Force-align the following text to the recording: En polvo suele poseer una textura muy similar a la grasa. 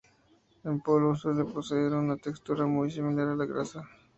En 0.63 0.79
polvo 0.81 1.13
suele 1.15 1.45
poseer 1.45 1.93
una 1.93 2.17
textura 2.17 2.65
muy 2.65 2.89
similar 2.89 3.27
a 3.27 3.35
la 3.35 3.45
grasa. 3.45 3.87